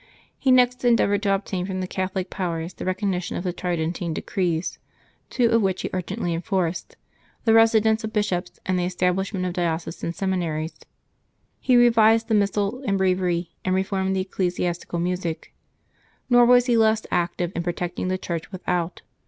He 0.39 0.49
next 0.49 0.83
endeavored 0.83 1.21
to 1.21 1.35
obtain 1.35 1.67
from 1.67 1.79
the 1.79 1.85
Catholic 1.85 2.31
powers 2.31 2.73
the 2.73 2.85
recognition 2.85 3.37
of 3.37 3.43
the 3.43 3.53
Tridentine 3.53 4.15
decrees, 4.15 4.79
two 5.29 5.51
of 5.51 5.61
which 5.61 5.83
he 5.83 5.91
urgently 5.93 6.33
enforced— 6.33 6.95
the 7.45 7.53
residence 7.53 8.03
of 8.03 8.11
bishops, 8.11 8.59
and 8.65 8.79
the 8.79 8.83
estab 8.87 9.13
lishment 9.15 9.45
of 9.45 9.53
diocesan 9.53 10.11
seminaries. 10.11 10.73
He 11.59 11.75
revised 11.77 12.29
the 12.29 12.33
Missal 12.33 12.81
and 12.87 12.97
Breviary, 12.97 13.51
and 13.63 13.75
reformed 13.75 14.15
the 14.15 14.21
ecclesiastical 14.21 14.97
music. 14.97 15.53
Nor 16.31 16.47
was 16.47 16.65
he 16.65 16.75
less 16.77 17.05
active 17.11 17.51
in 17.55 17.61
protecting 17.61 18.07
the 18.07 18.17
Church 18.17 18.51
without. 18.51 19.03